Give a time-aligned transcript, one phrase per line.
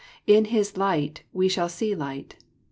[0.35, 2.35] "In His light we shall see light."